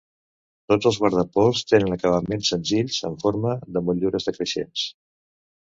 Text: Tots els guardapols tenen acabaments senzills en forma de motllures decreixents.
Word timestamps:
Tots 0.71 0.87
els 0.91 0.95
guardapols 1.01 1.61
tenen 1.73 1.97
acabaments 1.97 2.49
senzills 2.55 2.97
en 3.11 3.21
forma 3.25 3.55
de 3.77 3.85
motllures 3.91 4.29
decreixents. 4.31 4.89